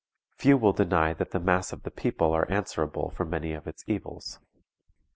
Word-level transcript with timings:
Few 0.35 0.57
will 0.57 0.73
deny 0.73 1.13
that 1.13 1.29
the 1.29 1.39
mass 1.39 1.71
of 1.71 1.83
the 1.83 1.91
people 1.91 2.31
are 2.33 2.49
answerable 2.49 3.11
for 3.11 3.23
many 3.23 3.53
of 3.53 3.67
its 3.67 3.83
evils. 3.85 4.39